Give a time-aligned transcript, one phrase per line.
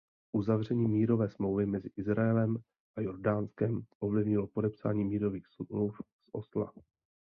[0.35, 2.57] Uzavření mírové smlouvy mezi Izraelem
[2.97, 6.73] a Jordánskem ovlivnilo podepsání mírových smluv z Osla.